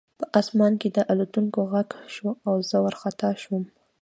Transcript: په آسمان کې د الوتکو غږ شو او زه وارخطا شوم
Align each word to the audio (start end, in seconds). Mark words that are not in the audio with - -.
په 0.19 0.25
آسمان 0.39 0.73
کې 0.81 0.89
د 0.91 0.97
الوتکو 1.11 1.61
غږ 1.71 1.89
شو 2.13 2.29
او 2.47 2.55
زه 2.69 2.77
وارخطا 2.83 3.29
شوم 3.41 3.63